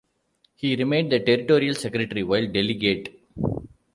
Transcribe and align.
He 0.55 0.75
remained 0.75 1.11
the 1.11 1.19
Territorial 1.19 1.75
Secretary 1.75 2.23
while 2.23 2.47
Delegate. 2.51 3.21